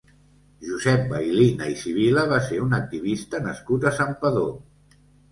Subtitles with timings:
[0.67, 4.49] Josep Bailina i Sivila va ser un activista nascut a Santpedor.